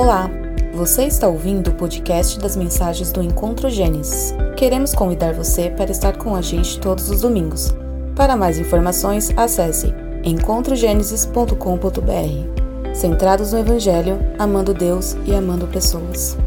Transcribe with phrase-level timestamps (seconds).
[0.00, 0.30] Olá,
[0.72, 4.32] você está ouvindo o podcast das mensagens do Encontro Gênesis.
[4.56, 7.74] Queremos convidar você para estar com a gente todos os domingos.
[8.14, 9.92] Para mais informações, acesse
[10.22, 12.94] encontrogenesis.com.br.
[12.94, 16.38] Centrados no Evangelho, amando Deus e amando pessoas.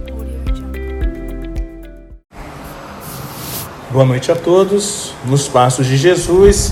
[3.89, 5.13] Boa noite a todos.
[5.25, 6.71] Nos Passos de Jesus,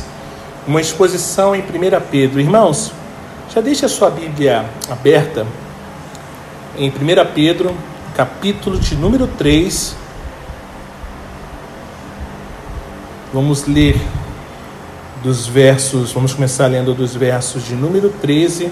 [0.66, 1.66] uma exposição em 1
[2.10, 2.40] Pedro.
[2.40, 2.94] Irmãos,
[3.54, 5.46] já deixe a sua Bíblia aberta
[6.80, 6.94] em 1
[7.36, 7.76] Pedro,
[8.16, 9.98] capítulo de número 3.
[13.34, 14.00] Vamos ler
[15.22, 18.72] dos versos, vamos começar lendo dos versos de número 13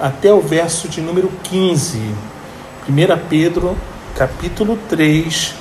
[0.00, 1.98] até o verso de número 15.
[2.88, 3.76] 1 Pedro,
[4.16, 5.54] capítulo 3,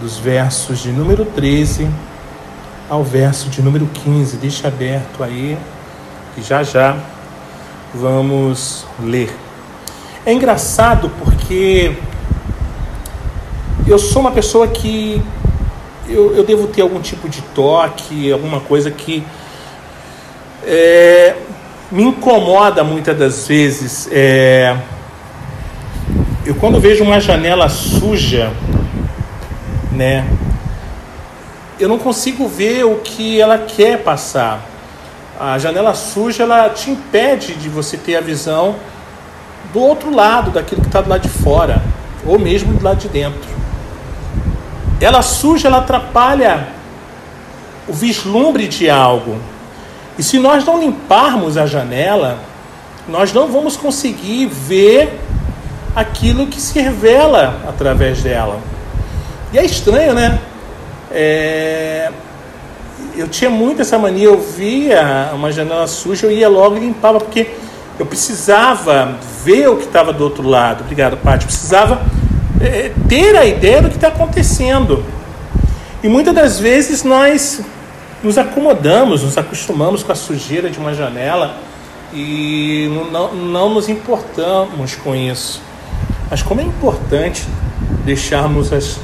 [0.00, 1.88] dos versos de número 13
[2.90, 4.38] ao verso de número 15.
[4.38, 5.56] Deixa aberto aí,
[6.34, 6.98] que já já
[7.94, 9.45] vamos ler.
[10.26, 11.92] É engraçado porque
[13.86, 15.22] eu sou uma pessoa que
[16.08, 19.24] eu, eu devo ter algum tipo de toque, alguma coisa que
[20.64, 21.36] é,
[21.92, 24.08] me incomoda muitas das vezes.
[24.10, 24.76] É,
[26.44, 28.52] eu quando vejo uma janela suja,
[29.92, 30.28] né,
[31.78, 34.60] eu não consigo ver o que ela quer passar.
[35.38, 38.74] A janela suja ela te impede de você ter a visão
[39.72, 41.82] do outro lado, daquilo que está do lado de fora,
[42.26, 43.56] ou mesmo do lado de dentro.
[45.00, 46.68] Ela suja, ela atrapalha
[47.86, 49.36] o vislumbre de algo.
[50.18, 52.38] E se nós não limparmos a janela,
[53.08, 55.20] nós não vamos conseguir ver
[55.94, 58.58] aquilo que se revela através dela.
[59.52, 60.38] E é estranho, né?
[61.10, 62.10] É...
[63.14, 67.18] Eu tinha muito essa mania, eu via uma janela suja, eu ia logo e limpava,
[67.18, 67.50] porque
[67.98, 70.82] eu precisava ver o que estava do outro lado.
[70.82, 71.46] Obrigado, Paty.
[71.46, 72.02] Precisava
[72.60, 75.04] é, ter a ideia do que está acontecendo.
[76.02, 77.62] E muitas das vezes nós
[78.22, 81.56] nos acomodamos, nos acostumamos com a sujeira de uma janela
[82.12, 85.62] e não, não nos importamos com isso.
[86.30, 87.46] Mas como é importante
[88.04, 88.98] deixarmos as,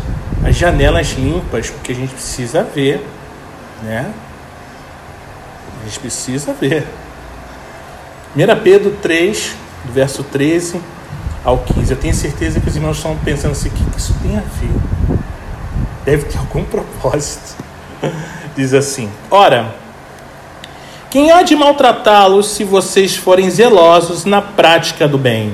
[0.45, 3.05] as janelas limpas, porque a gente precisa ver,
[3.83, 4.13] né?
[5.81, 6.87] A gente precisa ver.
[8.35, 9.55] 1 Pedro 3,
[9.85, 10.81] do verso 13
[11.45, 11.91] ao 15.
[11.91, 15.19] Eu tenho certeza que os irmãos estão pensando assim: o que isso tem a ver?
[16.07, 17.57] Deve ter algum propósito.
[18.57, 19.75] Diz assim: Ora,
[21.11, 25.53] quem há de maltratá-los se vocês forem zelosos na prática do bem?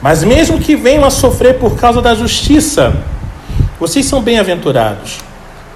[0.00, 3.04] Mas mesmo que venham a sofrer por causa da justiça,
[3.78, 5.18] vocês são bem-aventurados.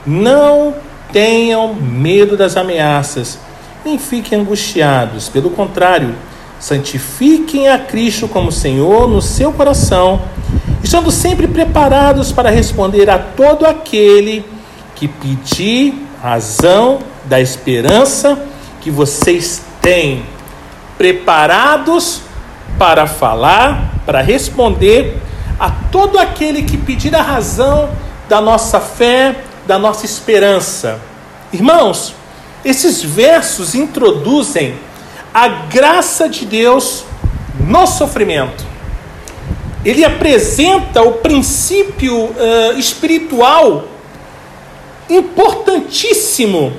[0.06, 0.74] Não
[1.12, 3.38] tenham medo das ameaças
[3.84, 5.28] nem fiquem angustiados.
[5.28, 6.14] Pelo contrário,
[6.58, 10.20] santifiquem a Cristo como Senhor no seu coração,
[10.82, 14.44] estando sempre preparados para responder a todo aquele
[14.94, 18.38] que pedir razão da esperança
[18.80, 20.24] que vocês têm,
[20.96, 22.22] preparados
[22.78, 25.20] para falar, para responder
[25.58, 27.90] a todo aquele que pedir a razão
[28.28, 31.00] da nossa fé, da nossa esperança.
[31.52, 32.14] Irmãos,
[32.64, 34.74] esses versos introduzem
[35.32, 37.04] a graça de Deus
[37.60, 38.66] no sofrimento.
[39.84, 43.84] Ele apresenta o princípio uh, espiritual
[45.08, 46.72] importantíssimo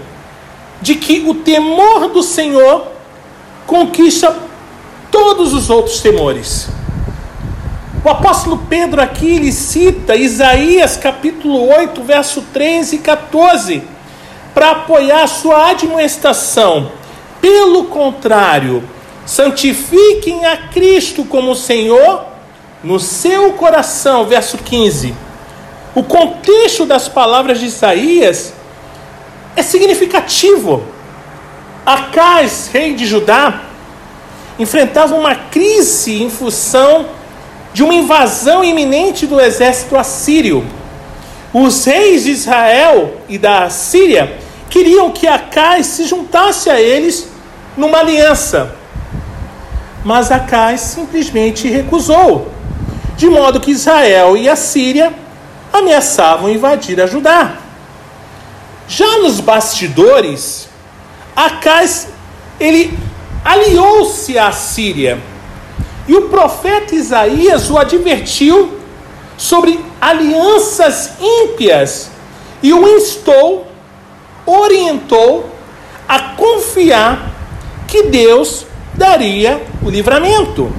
[0.81, 2.87] de que o temor do Senhor
[3.65, 4.35] conquista
[5.09, 6.67] todos os outros temores.
[8.03, 13.98] O apóstolo Pedro aqui ele cita Isaías capítulo 8, verso 13 e 14
[14.53, 16.91] para apoiar sua admoestação.
[17.41, 18.83] Pelo contrário,
[19.25, 22.25] santifiquem a Cristo como Senhor
[22.83, 24.25] no seu coração.
[24.25, 25.13] Verso 15.
[25.95, 28.53] O contexto das palavras de Isaías
[29.55, 30.83] é significativo.
[31.85, 33.61] Acais, rei de Judá,
[34.59, 37.07] enfrentava uma crise em função
[37.73, 40.65] de uma invasão iminente do exército assírio.
[41.53, 44.37] Os reis de Israel e da Síria
[44.69, 47.27] queriam que Acais se juntasse a eles
[47.75, 48.75] numa aliança.
[50.05, 52.51] Mas Acais simplesmente recusou,
[53.17, 55.11] de modo que Israel e a Síria
[55.73, 57.57] ameaçavam invadir a Judá.
[58.87, 60.69] Já nos bastidores,
[61.35, 62.09] Acais
[62.59, 62.97] ele
[63.43, 65.19] aliou-se à Síria.
[66.07, 68.78] E o profeta Isaías o advertiu
[69.39, 72.11] sobre alianças ímpias
[72.61, 73.65] e o instou,
[74.45, 75.49] orientou
[76.05, 77.31] a confiar
[77.87, 80.69] que Deus daria o livramento.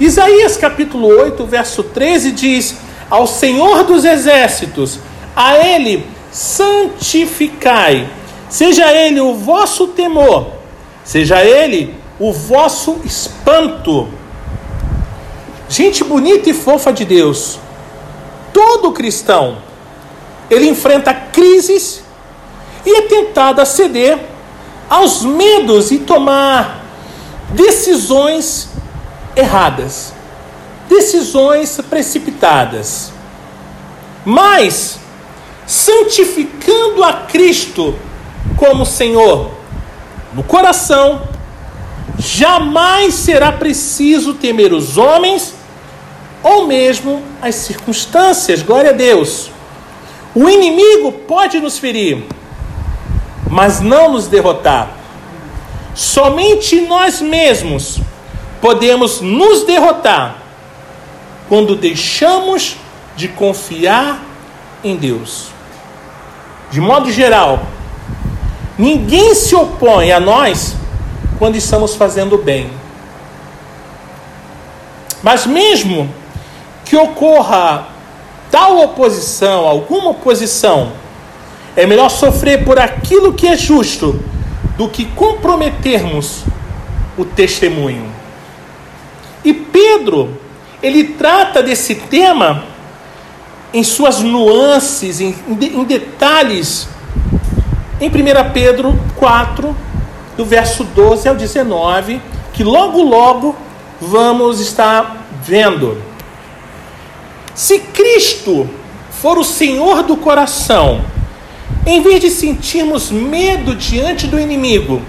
[0.00, 2.76] Isaías capítulo 8, verso 13 diz:
[3.08, 4.98] Ao Senhor dos exércitos,
[5.36, 8.08] a Ele santificai,
[8.48, 10.54] seja Ele o vosso temor,
[11.04, 14.08] seja Ele o vosso espanto.
[15.70, 17.60] Gente bonita e fofa de Deus,
[18.52, 19.58] todo cristão,
[20.50, 22.02] ele enfrenta crises
[22.84, 24.18] e é tentado a ceder
[24.88, 26.84] aos medos e tomar
[27.50, 28.68] decisões
[29.36, 30.12] erradas,
[30.88, 33.12] decisões precipitadas.
[34.24, 34.98] Mas,
[35.68, 37.94] santificando a Cristo
[38.56, 39.52] como Senhor
[40.34, 41.28] no coração,
[42.18, 45.59] jamais será preciso temer os homens
[46.42, 48.62] ou mesmo as circunstâncias.
[48.62, 49.50] Glória a Deus.
[50.34, 52.24] O inimigo pode nos ferir,
[53.48, 54.96] mas não nos derrotar.
[55.94, 57.98] Somente nós mesmos
[58.60, 60.36] podemos nos derrotar
[61.48, 62.76] quando deixamos
[63.16, 64.22] de confiar
[64.84, 65.48] em Deus.
[66.70, 67.62] De modo geral,
[68.78, 70.76] ninguém se opõe a nós
[71.38, 72.70] quando estamos fazendo bem.
[75.22, 76.08] Mas mesmo
[76.90, 77.86] que ocorra
[78.50, 80.90] tal oposição, alguma oposição,
[81.76, 84.20] é melhor sofrer por aquilo que é justo
[84.76, 86.42] do que comprometermos
[87.16, 88.10] o testemunho.
[89.44, 90.36] E Pedro,
[90.82, 92.64] ele trata desse tema
[93.72, 96.88] em suas nuances, em, em detalhes,
[98.00, 99.76] em 1 Pedro 4,
[100.36, 102.20] do verso 12 ao 19,
[102.52, 103.54] que logo, logo
[104.00, 106.09] vamos estar vendo.
[107.60, 108.66] Se Cristo
[109.10, 111.02] for o Senhor do coração,
[111.84, 115.02] em vez de sentirmos medo diante do inimigo,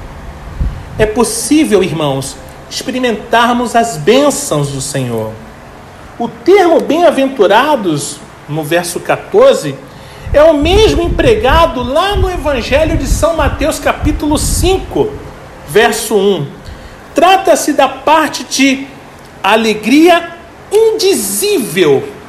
[1.00, 2.36] é possível, irmãos,
[2.70, 5.32] experimentarmos as bênçãos do Senhor.
[6.20, 8.18] O termo bem-aventurados,
[8.50, 9.74] no verso 14,
[10.34, 15.10] é o mesmo empregado lá no Evangelho de São Mateus, capítulo 5,
[15.70, 16.48] verso 1.
[17.16, 18.88] Trata-se da parte de
[19.42, 20.34] alegria
[20.70, 22.20] indizível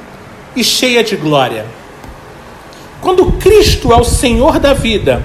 [0.54, 1.66] e cheia de glória.
[3.00, 5.24] Quando Cristo é o Senhor da vida,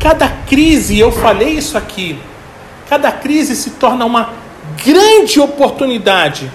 [0.00, 2.18] cada crise, eu falei isso aqui,
[2.88, 4.30] cada crise se torna uma
[4.84, 6.50] grande oportunidade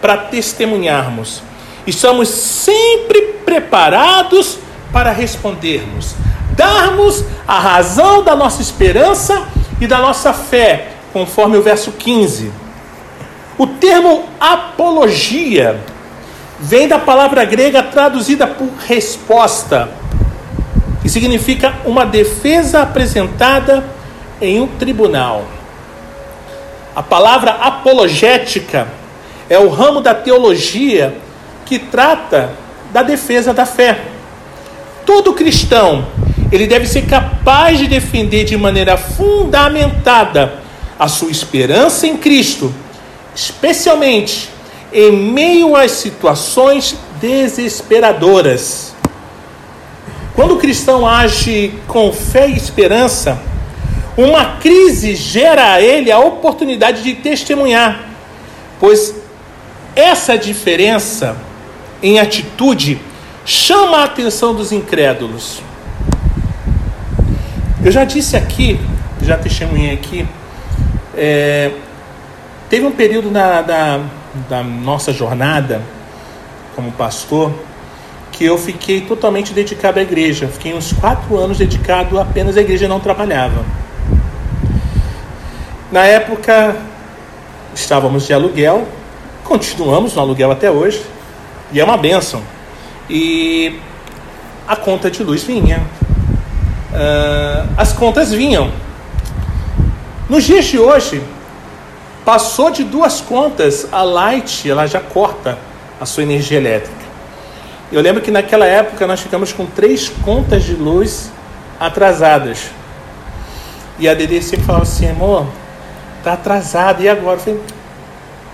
[0.00, 1.42] para testemunharmos.
[1.86, 4.58] Estamos sempre preparados
[4.92, 6.14] para respondermos,
[6.52, 9.46] darmos a razão da nossa esperança
[9.80, 12.50] e da nossa fé, conforme o verso 15.
[13.58, 15.78] O termo apologia
[16.58, 19.90] vem da palavra grega traduzida por resposta,
[21.02, 23.84] que significa uma defesa apresentada
[24.40, 25.44] em um tribunal.
[26.94, 28.88] A palavra apologética
[29.48, 31.16] é o ramo da teologia
[31.64, 32.50] que trata
[32.92, 34.00] da defesa da fé.
[35.04, 36.06] Todo cristão,
[36.50, 40.54] ele deve ser capaz de defender de maneira fundamentada
[40.98, 42.74] a sua esperança em Cristo,
[43.34, 44.55] especialmente
[44.96, 48.94] em meio às situações desesperadoras.
[50.34, 53.38] Quando o cristão age com fé e esperança,
[54.16, 58.08] uma crise gera a ele a oportunidade de testemunhar,
[58.80, 59.14] pois
[59.94, 61.36] essa diferença
[62.02, 62.98] em atitude
[63.44, 65.60] chama a atenção dos incrédulos.
[67.84, 68.80] Eu já disse aqui,
[69.20, 70.26] já testemunhei aqui,
[71.14, 71.70] é,
[72.70, 74.00] teve um período na, da,
[74.48, 75.82] da nossa jornada
[76.74, 77.52] como pastor
[78.32, 80.46] que eu fiquei totalmente dedicado à igreja.
[80.46, 83.64] Fiquei uns quatro anos dedicado apenas à igreja e não trabalhava.
[85.90, 86.76] Na época,
[87.74, 88.86] estávamos de aluguel,
[89.44, 91.02] continuamos no aluguel até hoje,
[91.72, 92.42] e é uma benção.
[93.08, 93.80] E
[94.66, 95.78] a conta de luz vinha,
[96.92, 98.70] uh, as contas vinham.
[100.28, 101.22] Nos dias de hoje,
[102.26, 105.56] passou de duas contas, a Light ela já corta
[105.98, 107.06] a sua energia elétrica.
[107.90, 111.30] Eu lembro que naquela época nós ficamos com três contas de luz
[111.80, 112.70] atrasadas.
[113.98, 115.46] E a Dede sempre falava assim, amor,
[116.26, 117.00] Está atrasada.
[117.04, 117.36] E agora?
[117.36, 117.60] Eu falei,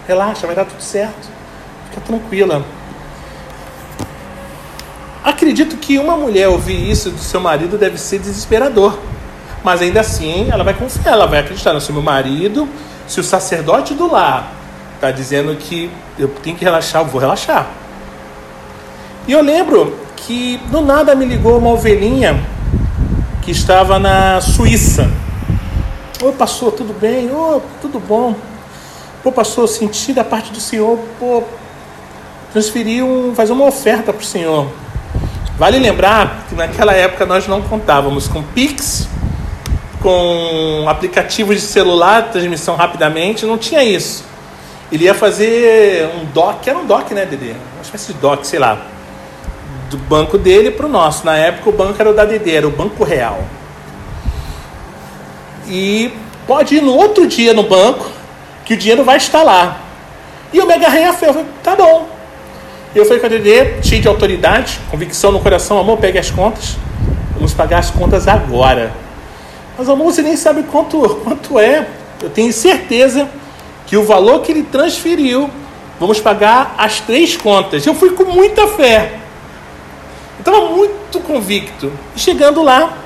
[0.07, 1.31] relaxa, vai dar tudo certo.
[1.89, 2.63] Fica tranquila.
[5.25, 8.99] Acredito que uma mulher ouvir isso do seu marido deve ser desesperador.
[9.65, 12.69] Mas ainda assim, ela vai confiar, ela vai acreditar no seu marido.
[13.07, 14.53] Se o sacerdote do lar
[14.95, 17.67] está dizendo que eu tenho que relaxar, eu vou relaxar.
[19.27, 22.41] E eu lembro que do nada me ligou uma ovelhinha
[23.43, 25.11] que estava na Suíça.
[26.23, 27.31] Oi, pastor, tudo bem?
[27.33, 28.35] Oh, tudo bom.
[29.23, 31.43] Pô, pastor, senti da parte do Senhor, pô,
[32.53, 34.69] transferir um, fazer uma oferta para o Senhor.
[35.59, 39.09] Vale lembrar que naquela época nós não contávamos com Pix,
[40.03, 44.25] com aplicativos de celular, transmissão rapidamente, não tinha isso.
[44.91, 47.53] Ele ia fazer um DOC, era um DOC, né, Dedê?
[47.53, 48.79] Uma espécie de DOC, sei lá,
[49.89, 51.25] do banco dele para o nosso.
[51.25, 53.41] Na época o banco era o da Dedê, era o Banco Real.
[55.67, 56.13] E
[56.47, 58.11] pode ir no outro dia no banco,
[58.65, 59.81] que o dinheiro vai estar lá.
[60.53, 62.09] E eu me agarrei a fé, eu falei, tá bom.
[62.95, 66.77] Eu falei com a Dedê, cheio de autoridade, convicção no coração, amor, pegue as contas.
[67.35, 68.93] Vamos pagar as contas agora.
[69.83, 71.89] Mas amor, você nem sabe quanto, quanto é.
[72.23, 73.29] Eu tenho certeza
[73.85, 75.51] que o valor que ele transferiu,
[75.99, 77.85] vamos pagar as três contas.
[77.85, 79.19] Eu fui com muita fé.
[80.39, 81.93] Eu estava muito convicto.
[82.15, 82.97] E chegando lá,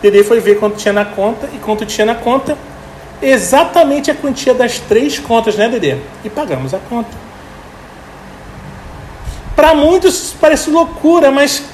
[0.00, 2.56] Dedê foi ver quanto tinha na conta e quanto tinha na conta.
[3.20, 5.96] Exatamente a quantia das três contas, né, Dedê?
[6.24, 7.10] E pagamos a conta.
[9.54, 11.64] Para muitos parece loucura, mas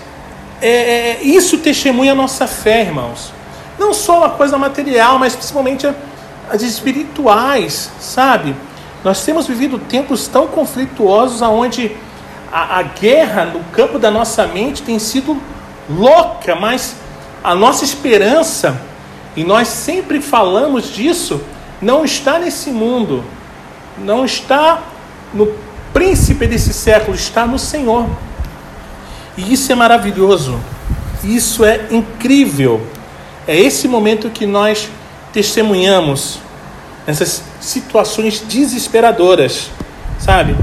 [0.60, 3.32] é, é, isso testemunha a nossa fé, irmãos.
[3.78, 5.86] Não só a coisa material, mas principalmente
[6.50, 8.54] as espirituais, sabe?
[9.02, 11.94] Nós temos vivido tempos tão conflituosos aonde
[12.52, 15.36] a, a guerra no campo da nossa mente tem sido
[15.88, 16.96] louca, mas
[17.42, 18.80] a nossa esperança,
[19.36, 21.40] e nós sempre falamos disso,
[21.82, 23.24] não está nesse mundo,
[23.98, 24.82] não está
[25.32, 25.52] no
[25.92, 28.08] príncipe desse século está no Senhor.
[29.36, 30.58] E isso é maravilhoso.
[31.22, 32.84] Isso é incrível.
[33.46, 34.88] É esse momento que nós
[35.32, 36.38] testemunhamos
[37.06, 39.70] essas situações desesperadoras,
[40.18, 40.56] sabe?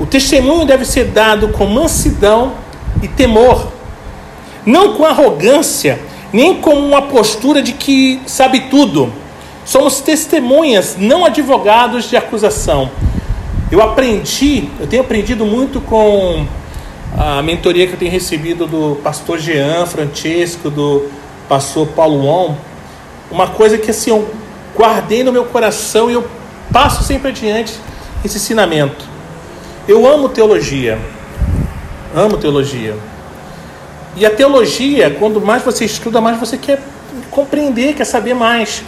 [0.00, 2.54] O testemunho deve ser dado com mansidão
[3.02, 3.72] e temor,
[4.64, 6.00] não com arrogância,
[6.32, 9.12] nem com uma postura de que sabe tudo.
[9.66, 12.90] Somos testemunhas, não advogados de acusação.
[13.70, 16.46] Eu aprendi, eu tenho aprendido muito com
[17.16, 21.08] a mentoria que eu tenho recebido do pastor Jean Francesco, do
[21.48, 22.54] pastor Paulo On,
[23.30, 24.28] uma coisa que assim eu
[24.76, 26.26] guardei no meu coração e eu
[26.72, 27.74] passo sempre adiante
[28.24, 29.04] esse ensinamento.
[29.86, 30.98] Eu amo teologia.
[32.14, 32.96] Amo teologia.
[34.16, 36.80] E a teologia, quando mais você estuda, mais você quer
[37.30, 38.82] compreender, quer saber mais.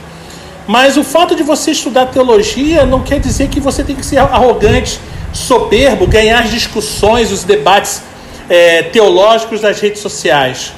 [0.67, 4.19] Mas o fato de você estudar teologia não quer dizer que você tem que ser
[4.19, 5.01] arrogante,
[5.33, 8.03] soberbo, ganhar as discussões, os debates
[8.49, 10.73] é, teológicos das redes sociais.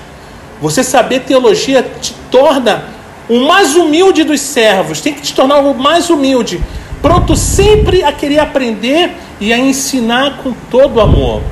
[0.60, 2.84] Você saber teologia te torna
[3.28, 6.62] o mais humilde dos servos, tem que te tornar o mais humilde,
[7.02, 11.42] pronto sempre a querer aprender e a ensinar com todo amor.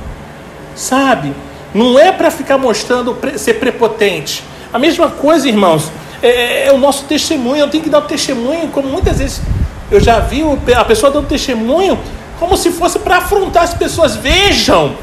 [0.75, 1.33] Sabe?
[1.73, 4.43] Não é para ficar mostrando ser prepotente.
[4.73, 7.61] A mesma coisa, irmãos, é, é, é, o nosso testemunho.
[7.61, 9.41] Eu tenho que dar o testemunho, como muitas vezes
[9.89, 10.43] eu já vi
[10.75, 11.97] a pessoa dando testemunho,
[12.39, 14.15] como se fosse para afrontar as pessoas.
[14.15, 14.95] Vejam,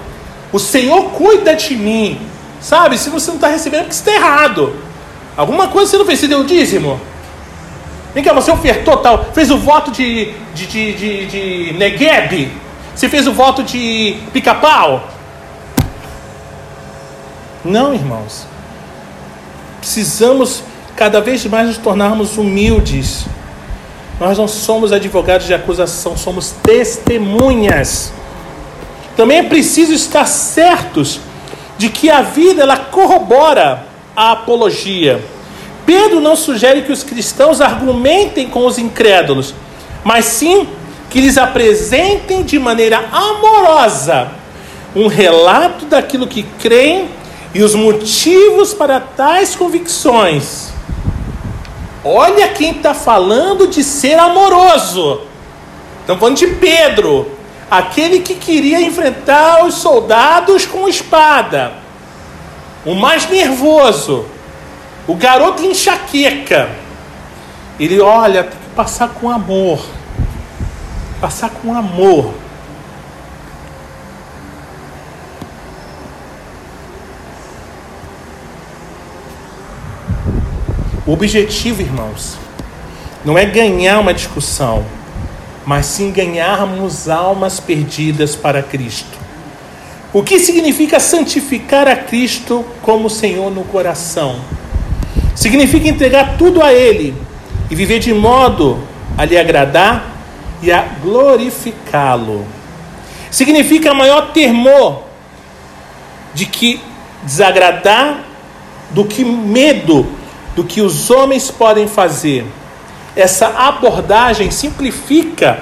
[0.53, 2.19] o Senhor cuida de mim.
[2.65, 2.97] Sabe?
[2.97, 4.75] Se você não está recebendo, é porque está errado.
[5.37, 6.19] Alguma coisa você não fez.
[6.19, 6.99] Você deu o dízimo?
[8.15, 9.23] Vem cá, você ofertou tal.
[9.35, 12.51] Fez o voto de, de, de, de, de Negueb?
[12.97, 15.11] Você fez o voto de pica-pau?
[17.63, 18.47] Não, irmãos.
[19.79, 20.63] Precisamos
[20.97, 23.27] cada vez mais nos tornarmos humildes.
[24.19, 28.11] Nós não somos advogados de acusação, somos testemunhas.
[29.19, 31.21] Também é preciso estar certos
[31.79, 35.23] de que a vida ela corrobora a apologia.
[35.85, 39.55] Pedro não sugere que os cristãos argumentem com os incrédulos,
[40.03, 40.67] mas sim
[41.11, 44.31] que lhes apresentem de maneira amorosa
[44.95, 47.09] um relato daquilo que creem
[47.53, 50.73] e os motivos para tais convicções.
[52.05, 55.23] Olha quem está falando de ser amoroso.
[56.01, 57.34] Estamos falando de Pedro,
[57.79, 61.73] aquele que queria enfrentar os soldados com espada,
[62.85, 64.27] o mais nervoso,
[65.07, 66.71] o garoto enxaqueca.
[67.79, 69.85] Ele olha, tem que passar com amor,
[71.21, 72.33] passar com amor.
[81.07, 82.37] O objetivo, irmãos,
[83.25, 84.85] não é ganhar uma discussão,
[85.67, 89.19] mas sim ganharmos almas perdidas para Cristo.
[90.13, 94.37] O que significa santificar a Cristo como Senhor no coração?
[95.35, 97.15] Significa entregar tudo a Ele
[97.71, 98.79] e viver de modo
[99.19, 100.13] a lhe agradar
[100.63, 102.47] e a glorificá-lo.
[103.31, 105.03] Significa maior temor
[106.33, 106.81] de que
[107.23, 108.25] desagradar
[108.91, 110.07] do que medo
[110.55, 112.47] do que os homens podem fazer.
[113.17, 115.61] Essa abordagem simplifica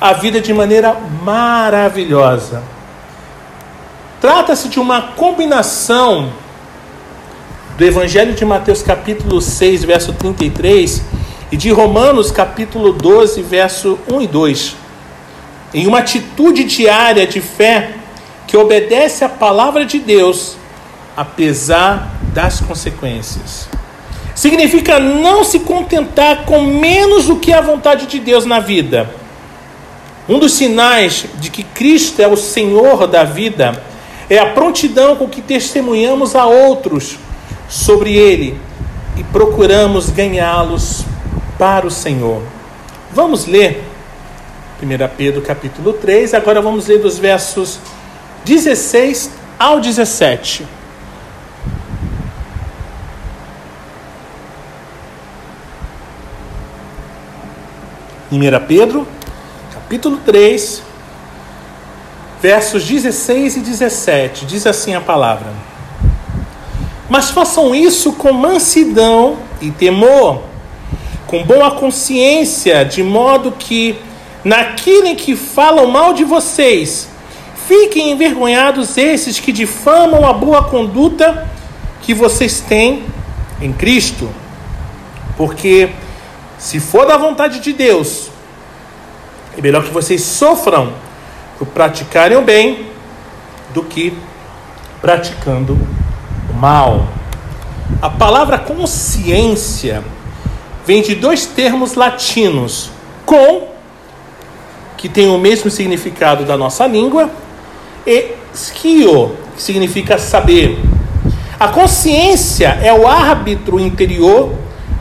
[0.00, 2.62] a vida de maneira maravilhosa.
[4.20, 6.30] Trata-se de uma combinação
[7.76, 11.02] do Evangelho de Mateus, capítulo 6, verso 33,
[11.50, 14.76] e de Romanos, capítulo 12, verso 1 e 2.
[15.72, 17.92] Em uma atitude diária de fé
[18.46, 20.56] que obedece à palavra de Deus,
[21.16, 23.68] apesar das consequências.
[24.40, 29.06] Significa não se contentar com menos do que a vontade de Deus na vida.
[30.26, 33.82] Um dos sinais de que Cristo é o Senhor da vida
[34.30, 37.18] é a prontidão com que testemunhamos a outros
[37.68, 38.58] sobre Ele
[39.14, 41.04] e procuramos ganhá-los
[41.58, 42.42] para o Senhor.
[43.12, 43.84] Vamos ler
[44.82, 44.86] 1
[45.18, 47.78] Pedro capítulo 3, agora vamos ler dos versos
[48.46, 50.79] 16 ao 17.
[58.32, 59.08] 1 Pedro,
[59.74, 60.84] capítulo 3,
[62.40, 64.46] versos 16 e 17.
[64.46, 65.52] Diz assim a palavra:
[67.08, 70.44] Mas façam isso com mansidão e temor,
[71.26, 73.98] com boa consciência, de modo que,
[74.44, 77.08] naquilo em que falam mal de vocês,
[77.66, 81.48] fiquem envergonhados esses que difamam a boa conduta
[82.00, 83.02] que vocês têm
[83.60, 84.30] em Cristo.
[85.36, 85.90] Porque
[86.60, 88.28] se for da vontade de Deus,
[89.56, 90.92] é melhor que vocês sofram
[91.58, 92.86] por praticarem o bem
[93.72, 94.12] do que
[95.00, 95.72] praticando
[96.50, 97.08] o mal.
[98.02, 100.04] A palavra consciência
[100.86, 102.90] vem de dois termos latinos:
[103.24, 103.68] com,
[104.98, 107.30] que tem o mesmo significado da nossa língua,
[108.06, 110.78] e schio, que significa saber.
[111.58, 114.52] A consciência é o árbitro interior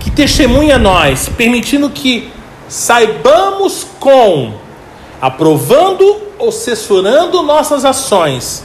[0.09, 2.31] que testemunha nós, permitindo que
[2.67, 4.53] saibamos com,
[5.21, 8.63] aprovando ou censurando nossas ações.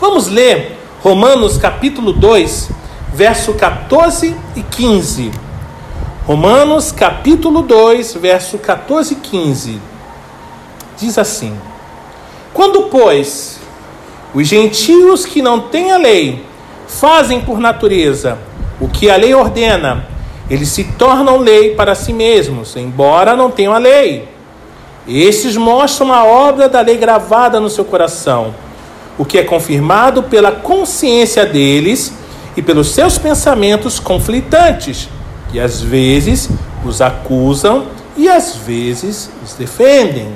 [0.00, 2.70] Vamos ler Romanos capítulo 2,
[3.12, 5.32] verso 14 e 15.
[6.26, 9.80] Romanos capítulo 2, verso 14 e 15.
[10.96, 11.58] Diz assim:
[12.52, 13.58] Quando, pois,
[14.32, 16.44] os gentios que não têm a lei
[16.86, 18.38] fazem por natureza
[18.80, 20.13] o que a lei ordena,
[20.48, 24.28] eles se tornam lei para si mesmos, embora não tenham a lei.
[25.06, 28.54] Estes mostram a obra da lei gravada no seu coração,
[29.18, 32.12] o que é confirmado pela consciência deles
[32.56, 35.08] e pelos seus pensamentos conflitantes,
[35.50, 36.48] que às vezes
[36.84, 40.28] os acusam e às vezes os defendem.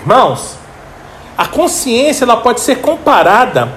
[0.00, 0.56] Irmãos,
[1.36, 3.68] a consciência ela pode ser comparada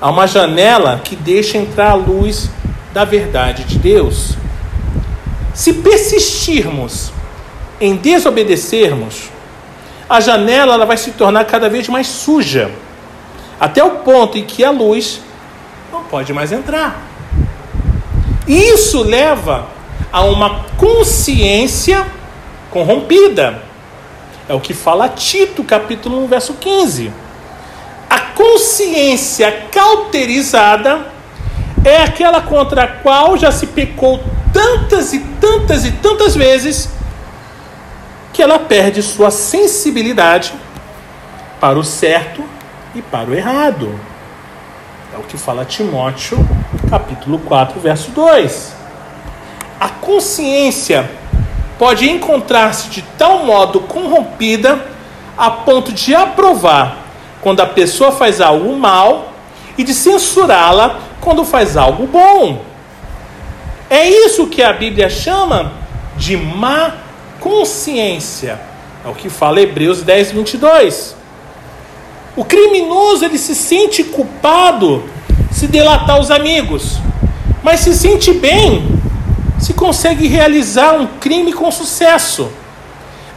[0.00, 2.50] a uma janela que deixa entrar a luz
[2.92, 4.36] da verdade de Deus.
[5.54, 7.12] Se persistirmos
[7.80, 9.30] em desobedecermos,
[10.08, 12.70] a janela ela vai se tornar cada vez mais suja,
[13.58, 15.20] até o ponto em que a luz
[15.92, 17.00] não pode mais entrar.
[18.46, 19.68] Isso leva
[20.12, 22.06] a uma consciência
[22.70, 23.62] corrompida.
[24.48, 27.12] É o que fala Tito, capítulo 1, verso 15.
[28.08, 31.06] A consciência cauterizada
[31.84, 34.20] é aquela contra a qual já se pecou
[34.52, 36.88] tantas e tantas e tantas vezes
[38.32, 40.52] que ela perde sua sensibilidade
[41.60, 42.42] para o certo
[42.94, 43.98] e para o errado.
[45.12, 46.38] É o que fala Timóteo,
[46.88, 48.72] capítulo 4, verso 2.
[49.80, 51.10] A consciência
[51.78, 54.86] pode encontrar-se de tal modo corrompida
[55.36, 56.98] a ponto de aprovar
[57.40, 59.32] quando a pessoa faz algo mal
[59.78, 62.69] e de censurá-la quando faz algo bom.
[63.90, 65.72] É isso que a Bíblia chama
[66.16, 66.94] de má
[67.40, 68.60] consciência.
[69.04, 71.16] É o que fala Hebreus 10, 22.
[72.36, 75.02] O criminoso ele se sente culpado
[75.50, 76.98] se delatar os amigos,
[77.64, 79.00] mas se sente bem
[79.58, 82.50] se consegue realizar um crime com sucesso.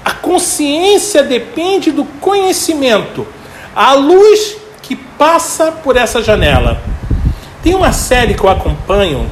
[0.06, 3.28] A consciência depende do conhecimento,
[3.76, 6.82] a luz que passa por essa janela.
[7.62, 9.30] Tem uma série que eu acompanho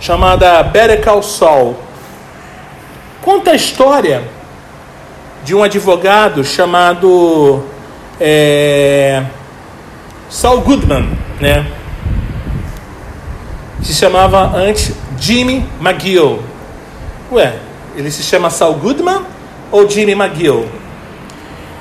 [0.00, 1.76] chamada Better Call Saul.
[3.22, 4.22] Conta a história
[5.44, 7.64] de um advogado chamado
[8.20, 9.22] é,
[10.28, 11.08] Saul Goodman,
[11.40, 11.66] né?
[13.82, 16.42] Se chamava antes Jimmy McGill.
[17.30, 17.54] Ué,
[17.96, 19.22] ele se chama Saul Goodman
[19.70, 20.68] ou Jimmy McGill?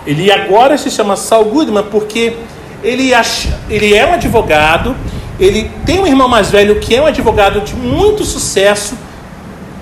[0.06, 2.38] Ele agora se chama Saul Goodman porque
[2.84, 4.95] ele, acha, ele é um advogado
[5.39, 8.98] ele tem um irmão mais velho que é um advogado de muito sucesso,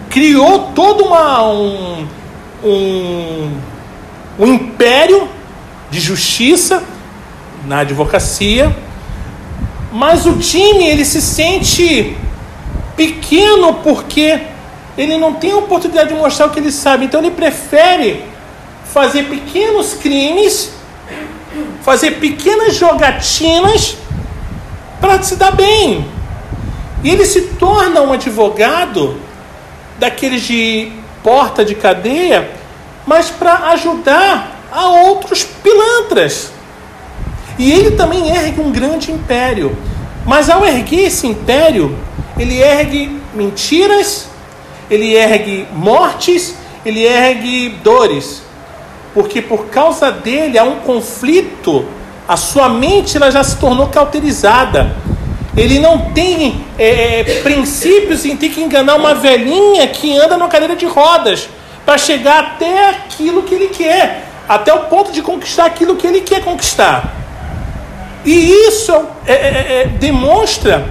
[0.10, 2.08] criou todo uma, um,
[2.64, 3.52] um,
[4.40, 5.28] um império
[5.90, 6.84] de justiça
[7.66, 8.76] na advocacia,
[9.92, 12.18] mas o time ele se sente
[12.96, 14.40] pequeno porque
[14.98, 18.24] ele não tem a oportunidade de mostrar o que ele sabe, então ele prefere
[18.86, 20.72] fazer pequenos crimes,
[21.82, 23.98] fazer pequenas jogatinas
[25.04, 26.06] para se dar bem.
[27.04, 29.18] E ele se torna um advogado
[30.00, 32.50] daqueles de porta de cadeia,
[33.06, 36.54] mas para ajudar a outros pilantras.
[37.60, 39.78] E ele também ergue um grande império.
[40.26, 41.98] Mas ao erguer esse império,
[42.40, 44.30] ele ergue mentiras,
[44.90, 48.42] ele ergue mortes, ele ergue dores.
[49.14, 51.86] Porque por causa dele há um conflito,
[52.28, 54.96] a sua mente ela já se tornou cauterizada.
[55.56, 60.50] Ele não tem é, é princípios em ter que enganar uma velhinha que anda numa
[60.50, 61.48] cadeira de rodas
[61.86, 66.22] para chegar até aquilo que ele quer, até o ponto de conquistar aquilo que ele
[66.22, 67.14] quer conquistar.
[68.26, 68.94] E isso
[69.28, 70.86] é, é, é, demonstra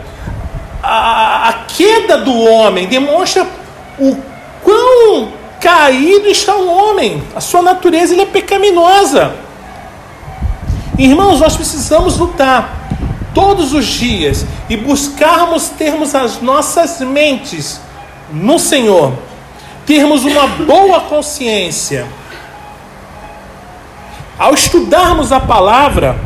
[0.83, 3.47] a, a queda do homem, demonstra
[3.99, 4.17] o
[4.63, 7.23] quão caído está o homem.
[7.35, 9.33] A sua natureza ele é pecaminosa.
[11.03, 12.87] Irmãos, nós precisamos lutar
[13.35, 17.81] todos os dias e buscarmos termos as nossas mentes
[18.33, 19.13] no Senhor,
[19.85, 22.07] termos uma boa consciência.
[24.39, 26.21] Ao estudarmos a palavra,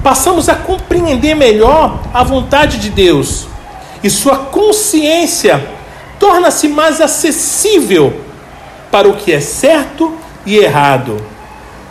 [0.00, 3.48] passamos a compreender melhor a vontade de Deus
[4.00, 5.60] e sua consciência
[6.20, 8.20] torna-se mais acessível
[8.92, 10.16] para o que é certo
[10.46, 11.20] e errado.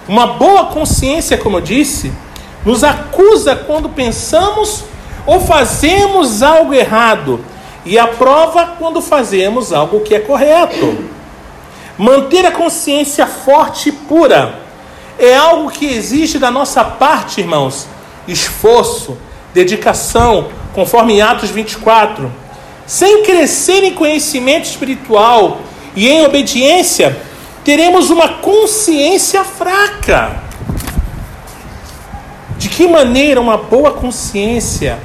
[0.08, 2.14] Uma boa consciência, como eu disse,
[2.66, 4.84] nos acusa quando pensamos
[5.26, 7.40] ou fazemos algo errado
[7.86, 10.98] e aprova quando fazemos algo que é correto.
[11.98, 14.60] Manter a consciência forte e pura
[15.18, 17.88] é algo que exige da nossa parte, irmãos,
[18.28, 19.18] esforço,
[19.54, 22.32] dedicação, conforme em Atos 24.
[22.86, 25.60] Sem crescer em conhecimento espiritual
[25.96, 27.22] e em obediência,
[27.64, 30.49] teremos uma consciência fraca.
[32.60, 35.00] De que maneira uma boa consciência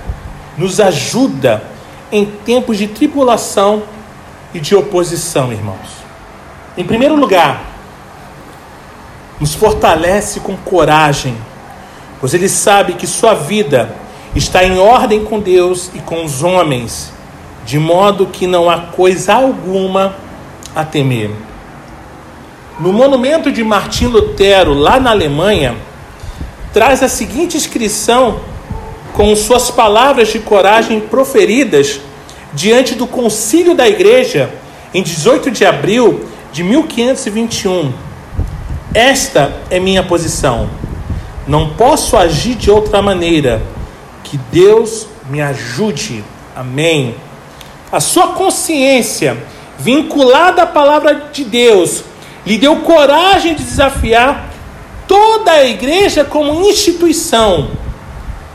[0.58, 1.62] nos ajuda
[2.12, 3.84] em tempos de tribulação
[4.52, 6.04] e de oposição, irmãos?
[6.76, 7.62] Em primeiro lugar,
[9.40, 11.34] nos fortalece com coragem
[12.24, 13.94] pois ele sabe que sua vida
[14.34, 17.12] está em ordem com Deus e com os homens,
[17.66, 20.16] de modo que não há coisa alguma
[20.74, 21.30] a temer.
[22.80, 25.74] No monumento de Martim Lutero, lá na Alemanha,
[26.74, 28.40] traz a seguinte inscrição
[29.14, 32.00] com suas palavras de coragem proferidas
[32.52, 34.50] diante do concílio da igreja
[34.92, 37.92] em 18 de abril de 1521.
[38.92, 40.68] Esta é minha posição
[41.46, 43.62] não posso agir de outra maneira.
[44.22, 46.24] Que Deus me ajude.
[46.56, 47.14] Amém.
[47.92, 49.36] A sua consciência,
[49.78, 52.02] vinculada à palavra de Deus,
[52.46, 54.53] lhe deu coragem de desafiar
[55.06, 57.70] toda a igreja como instituição.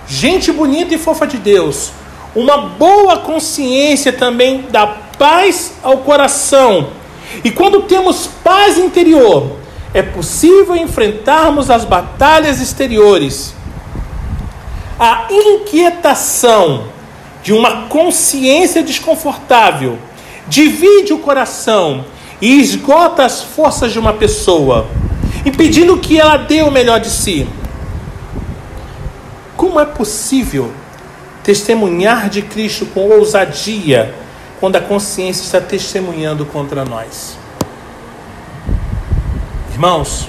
[0.07, 1.91] Gente bonita e fofa de Deus.
[2.35, 6.89] Uma boa consciência também dá paz ao coração.
[7.43, 9.57] E quando temos paz interior,
[9.93, 13.53] é possível enfrentarmos as batalhas exteriores.
[14.99, 16.85] A inquietação
[17.41, 19.97] de uma consciência desconfortável
[20.47, 22.05] divide o coração
[22.41, 24.87] e esgota as forças de uma pessoa,
[25.49, 27.47] impedindo que ela dê o melhor de si.
[29.57, 30.71] Como é possível
[31.43, 34.13] testemunhar de Cristo com ousadia
[34.59, 37.37] quando a consciência está testemunhando contra nós?
[39.71, 40.27] Irmãos,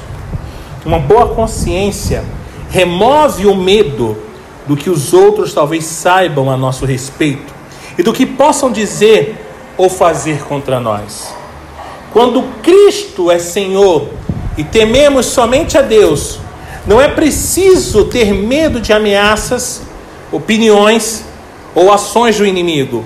[0.84, 2.24] uma boa consciência
[2.70, 4.16] remove o medo
[4.66, 7.52] do que os outros talvez saibam a nosso respeito
[7.98, 9.36] e do que possam dizer
[9.76, 11.34] ou fazer contra nós.
[12.12, 14.08] Quando Cristo é Senhor
[14.60, 16.38] e tememos somente a Deus,
[16.86, 19.80] não é preciso ter medo de ameaças,
[20.30, 21.24] opiniões
[21.74, 23.02] ou ações do inimigo.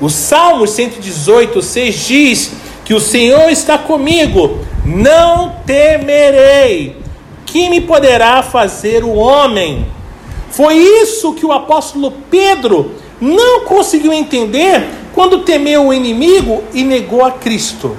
[0.00, 2.52] O Salmo 118, 6 diz
[2.84, 6.96] que o Senhor está comigo, não temerei.
[7.46, 9.86] Que me poderá fazer o homem?
[10.50, 17.24] Foi isso que o apóstolo Pedro não conseguiu entender quando temeu o inimigo e negou
[17.24, 17.96] a Cristo.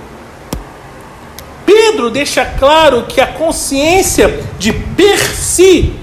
[1.65, 5.93] Pedro deixa claro que a consciência de per si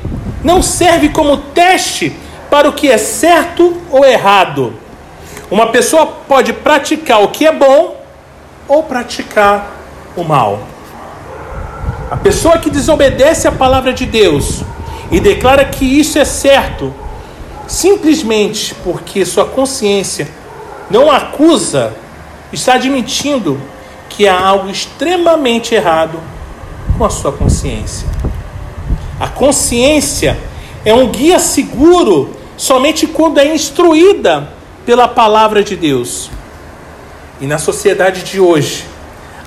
[0.43, 2.15] não serve como teste
[2.51, 4.75] para o que é certo ou errado.
[5.51, 8.03] Uma pessoa pode praticar o que é bom
[8.67, 9.71] ou praticar
[10.17, 10.61] o mal.
[12.11, 14.63] A pessoa que desobedece à palavra de Deus
[15.11, 16.93] e declara que isso é certo,
[17.67, 20.29] simplesmente porque sua consciência
[20.91, 21.95] não acusa,
[22.53, 23.61] está admitindo
[24.17, 26.21] que há algo extremamente errado
[26.97, 28.07] com a sua consciência.
[29.19, 30.39] A consciência
[30.85, 34.49] é um guia seguro somente quando é instruída
[34.85, 36.31] pela palavra de Deus.
[37.41, 38.85] E na sociedade de hoje,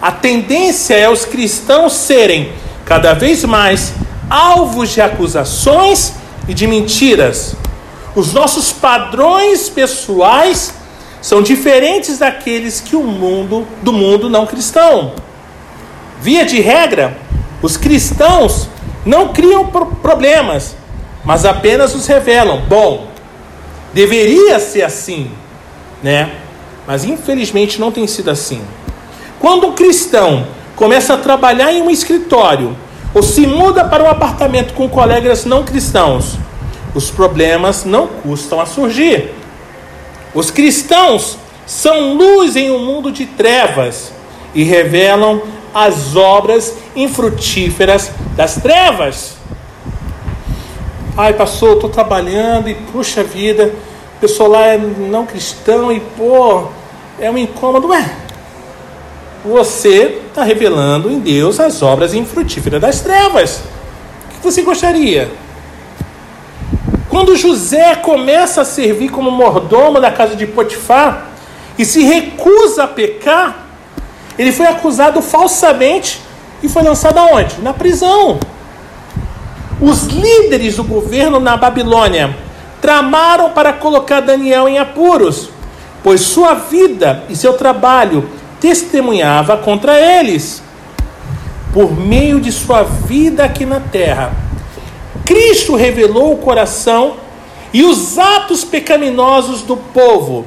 [0.01, 2.51] a tendência é os cristãos serem
[2.86, 3.93] cada vez mais
[4.30, 6.13] alvos de acusações
[6.47, 7.56] e de mentiras.
[8.15, 10.73] Os nossos padrões pessoais
[11.25, 15.13] são diferentes daqueles que o mundo do mundo não cristão.
[16.21, 17.17] Via de regra,
[17.63, 18.69] os cristãos
[19.03, 20.75] não criam problemas,
[21.23, 22.61] mas apenas os revelam.
[22.67, 23.07] Bom,
[23.91, 25.31] deveria ser assim,
[26.03, 26.29] né?
[26.85, 28.61] Mas infelizmente não tem sido assim.
[29.39, 32.77] Quando um cristão começa a trabalhar em um escritório
[33.15, 36.38] ou se muda para um apartamento com colegas não cristãos,
[36.93, 39.33] os problemas não custam a surgir.
[40.36, 44.12] Os cristãos são luz em um mundo de trevas
[44.54, 45.41] e revelam
[45.74, 49.36] as obras infrutíferas das trevas.
[51.17, 53.74] Ai, pastor, estou trabalhando e puxa vida,
[54.17, 56.67] o pessoal lá é não cristão e pô,
[57.17, 57.88] é um incômodo.
[57.88, 58.13] Ué,
[59.45, 63.62] você está revelando em Deus as obras infrutíferas das trevas.
[64.26, 65.32] O que você gostaria?
[67.15, 71.28] Quando José começa a servir como mordomo da casa de Potifar
[71.78, 73.67] e se recusa a pecar,
[74.38, 76.19] ele foi acusado falsamente
[76.62, 77.62] e foi lançado aonde?
[77.62, 78.38] Na prisão.
[79.80, 82.36] Os líderes do governo na Babilônia
[82.82, 85.49] tramaram para colocar Daniel em apuros,
[86.04, 90.62] pois sua vida e seu trabalho testemunhava contra eles.
[91.73, 94.44] Por meio de sua vida aqui na terra,
[95.25, 97.17] Cristo revelou o coração
[97.73, 100.45] e os atos pecaminosos do povo,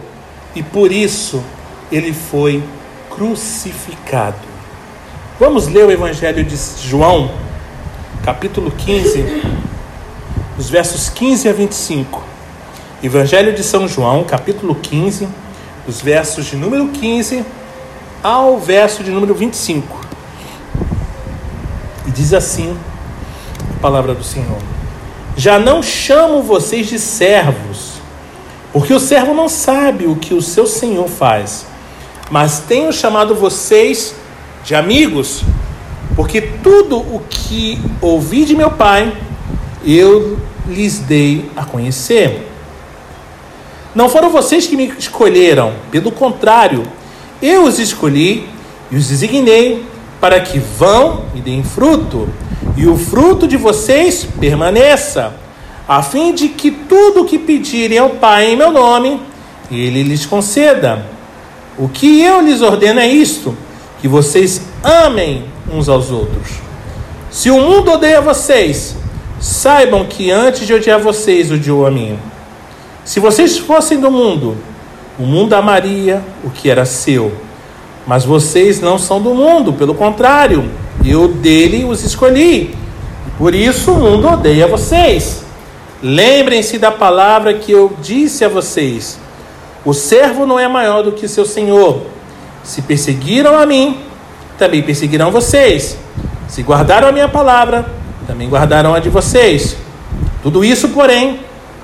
[0.54, 1.42] e por isso
[1.90, 2.62] ele foi
[3.10, 4.38] crucificado.
[5.38, 7.30] Vamos ler o Evangelho de João,
[8.24, 9.42] capítulo 15,
[10.56, 12.22] os versos 15 a 25.
[13.02, 15.28] Evangelho de São João, capítulo 15,
[15.86, 17.44] os versos de número 15
[18.22, 20.00] ao verso de número 25.
[22.06, 22.76] E diz assim
[23.78, 24.58] palavra do Senhor:
[25.36, 27.94] Já não chamo vocês de servos,
[28.72, 31.66] porque o servo não sabe o que o seu senhor faz,
[32.30, 34.14] mas tenho chamado vocês
[34.64, 35.42] de amigos,
[36.14, 39.12] porque tudo o que ouvi de meu Pai,
[39.84, 42.46] eu lhes dei a conhecer.
[43.94, 46.82] Não foram vocês que me escolheram, pelo contrário,
[47.40, 48.48] eu os escolhi
[48.90, 49.84] e os designei
[50.20, 52.28] para que vão e deem fruto,
[52.76, 55.34] e o fruto de vocês permaneça,
[55.86, 59.20] a fim de que tudo o que pedirem ao Pai em meu nome,
[59.70, 61.06] ele lhes conceda.
[61.78, 63.56] O que eu lhes ordeno é isto:
[64.00, 66.48] que vocês amem uns aos outros.
[67.30, 68.96] Se o mundo odeia vocês,
[69.40, 72.18] saibam que antes de odiar vocês, odiou a mim.
[73.04, 74.56] Se vocês fossem do mundo,
[75.18, 77.32] o mundo amaria o que era seu.
[78.08, 80.70] Mas vocês não são do mundo, pelo contrário,
[81.04, 82.74] eu dele os escolhi.
[83.36, 85.44] Por isso o mundo odeia vocês.
[86.02, 89.18] Lembrem-se da palavra que eu disse a vocês:
[89.84, 92.00] o servo não é maior do que seu senhor.
[92.64, 93.98] Se perseguiram a mim,
[94.56, 95.98] também perseguirão vocês.
[96.48, 97.92] Se guardaram a minha palavra,
[98.26, 99.76] também guardarão a de vocês.
[100.42, 101.40] Tudo isso, porém,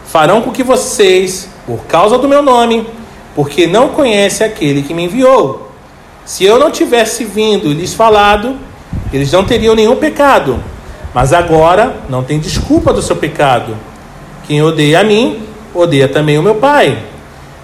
[0.06, 2.86] farão com que vocês, por causa do meu nome,
[3.34, 5.63] porque não conhece aquele que me enviou.
[6.24, 8.56] Se eu não tivesse vindo e lhes falado,
[9.12, 10.58] eles não teriam nenhum pecado.
[11.12, 13.76] Mas agora não tem desculpa do seu pecado.
[14.46, 15.42] Quem odeia a mim,
[15.74, 16.98] odeia também o meu Pai.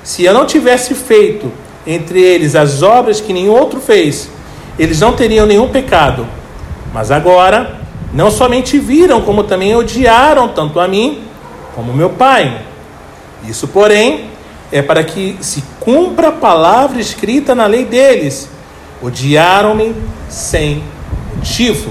[0.03, 1.51] Se eu não tivesse feito
[1.87, 4.31] entre eles as obras que nenhum outro fez,
[4.79, 6.27] eles não teriam nenhum pecado.
[6.93, 7.81] Mas agora,
[8.13, 11.23] não somente viram, como também odiaram tanto a mim
[11.75, 12.61] como meu Pai.
[13.49, 14.30] Isso, porém,
[14.73, 18.49] é para que se cumpra a palavra escrita na lei deles.
[19.03, 19.95] Odiaram-me
[20.29, 20.83] sem
[21.35, 21.91] motivo.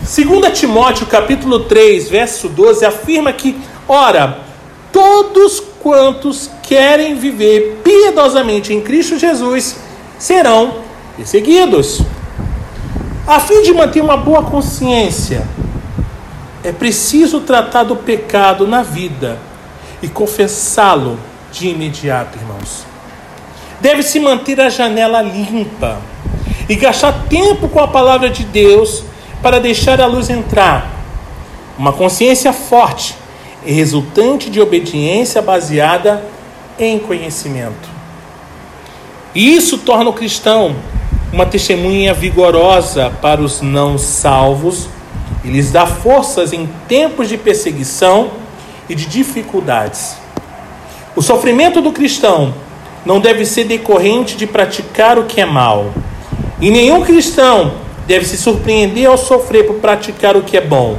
[0.00, 3.56] 2 Timóteo capítulo 3, verso 12, afirma que,
[3.88, 4.40] ora,
[4.92, 9.76] todos quantos querem viver piedosamente em Cristo Jesus
[10.18, 10.78] serão
[11.16, 12.02] perseguidos.
[13.26, 15.46] A fim de manter uma boa consciência,
[16.62, 19.38] é preciso tratar do pecado na vida
[20.02, 21.18] e confessá-lo
[21.54, 22.84] de imediato, irmãos.
[23.80, 25.98] deve-se manter a janela limpa
[26.68, 29.04] e gastar tempo com a palavra de Deus
[29.40, 30.90] para deixar a luz entrar.
[31.78, 33.14] Uma consciência forte
[33.64, 36.24] e resultante de obediência baseada
[36.78, 37.88] em conhecimento.
[39.34, 40.74] E isso torna o cristão
[41.32, 44.88] uma testemunha vigorosa para os não salvos
[45.44, 48.30] e lhes dá forças em tempos de perseguição
[48.88, 50.23] e de dificuldades.
[51.16, 52.52] O sofrimento do cristão
[53.06, 55.92] não deve ser decorrente de praticar o que é mal.
[56.60, 57.74] E nenhum cristão
[58.06, 60.98] deve se surpreender ao sofrer por praticar o que é bom.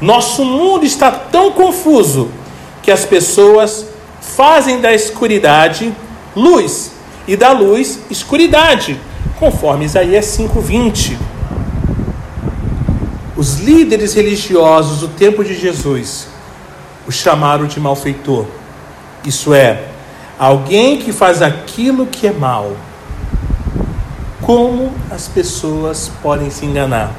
[0.00, 2.28] Nosso mundo está tão confuso
[2.82, 3.86] que as pessoas
[4.20, 5.92] fazem da escuridade
[6.34, 6.92] luz
[7.26, 8.98] e da luz escuridade,
[9.38, 11.18] conforme Isaías 5:20.
[13.36, 16.28] Os líderes religiosos do tempo de Jesus
[17.06, 18.46] o chamaram de malfeitor.
[19.24, 19.84] Isso é,
[20.38, 22.72] alguém que faz aquilo que é mal.
[24.40, 27.12] Como as pessoas podem se enganar?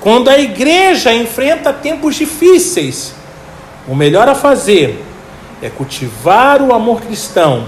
[0.00, 3.14] Quando a igreja enfrenta tempos difíceis,
[3.86, 5.04] o melhor a fazer
[5.62, 7.66] é cultivar o amor cristão,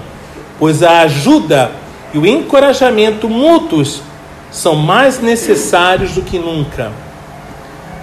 [0.59, 1.71] pois a ajuda
[2.13, 4.03] e o encorajamento mútuos
[4.51, 6.91] são mais necessários do que nunca.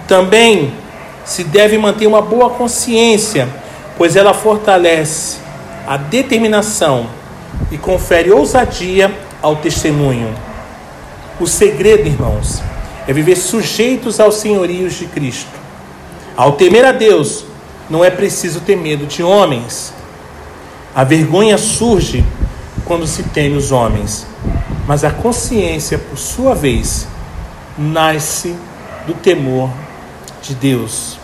[0.06, 0.72] Também
[1.24, 3.48] se deve manter uma boa consciência,
[4.00, 5.36] pois ela fortalece
[5.86, 7.06] a determinação
[7.70, 10.34] e confere ousadia ao testemunho.
[11.38, 12.62] O segredo, irmãos,
[13.06, 15.50] é viver sujeitos aos senhorios de Cristo.
[16.34, 17.44] Ao temer a Deus,
[17.90, 19.92] não é preciso ter medo de homens.
[20.94, 22.24] A vergonha surge
[22.86, 24.26] quando se teme os homens,
[24.86, 27.06] mas a consciência, por sua vez,
[27.76, 28.56] nasce
[29.06, 29.68] do temor
[30.40, 31.18] de Deus.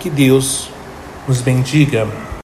[0.00, 0.68] Que Deus
[1.28, 2.27] nos bendiga.